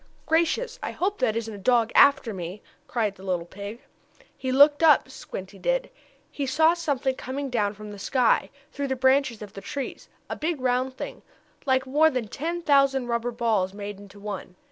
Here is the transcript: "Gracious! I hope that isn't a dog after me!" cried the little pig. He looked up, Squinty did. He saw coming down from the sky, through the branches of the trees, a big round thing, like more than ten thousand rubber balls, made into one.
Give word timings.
"Gracious! 0.25 0.79
I 0.81 0.93
hope 0.93 1.19
that 1.19 1.35
isn't 1.35 1.53
a 1.53 1.59
dog 1.59 1.91
after 1.93 2.33
me!" 2.33 2.63
cried 2.87 3.15
the 3.17 3.21
little 3.23 3.45
pig. 3.45 3.81
He 4.35 4.51
looked 4.51 4.81
up, 4.81 5.11
Squinty 5.11 5.59
did. 5.59 5.91
He 6.31 6.47
saw 6.47 6.73
coming 7.15 7.51
down 7.51 7.75
from 7.75 7.91
the 7.91 7.99
sky, 7.99 8.49
through 8.71 8.87
the 8.87 8.95
branches 8.95 9.43
of 9.43 9.53
the 9.53 9.61
trees, 9.61 10.09
a 10.27 10.35
big 10.35 10.59
round 10.59 10.97
thing, 10.97 11.21
like 11.67 11.85
more 11.85 12.09
than 12.09 12.29
ten 12.29 12.63
thousand 12.63 13.09
rubber 13.09 13.29
balls, 13.29 13.75
made 13.75 13.99
into 13.99 14.19
one. 14.19 14.55